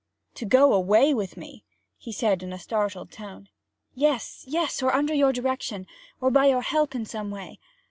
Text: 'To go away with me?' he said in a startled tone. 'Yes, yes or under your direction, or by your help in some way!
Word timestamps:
'To 0.33 0.45
go 0.45 0.73
away 0.73 1.13
with 1.13 1.37
me?' 1.37 1.63
he 1.95 2.11
said 2.11 2.41
in 2.41 2.51
a 2.51 2.57
startled 2.57 3.11
tone. 3.11 3.49
'Yes, 3.93 4.43
yes 4.47 4.81
or 4.81 4.95
under 4.95 5.13
your 5.13 5.31
direction, 5.31 5.85
or 6.19 6.31
by 6.31 6.47
your 6.47 6.63
help 6.63 6.95
in 6.95 7.05
some 7.05 7.29
way! 7.29 7.59